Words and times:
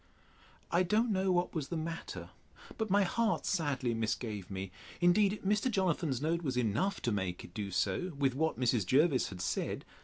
I 0.71 0.81
don't 0.81 1.11
know 1.11 1.31
what 1.31 1.53
was 1.53 1.67
the 1.67 1.77
matter, 1.77 2.31
but 2.75 2.89
my 2.89 3.03
heart 3.03 3.45
sadly 3.45 3.93
misgave 3.93 4.49
me: 4.49 4.71
Indeed, 4.99 5.39
Mr. 5.45 5.69
Jonathan's 5.69 6.19
note 6.23 6.41
was 6.41 6.57
enough 6.57 7.01
to 7.03 7.11
make 7.11 7.43
it 7.43 7.53
do 7.53 7.69
so, 7.69 8.11
with 8.17 8.33
what 8.33 8.59
Mrs. 8.59 8.83
Jervis 8.83 9.27
had 9.29 9.41
said. 9.41 9.85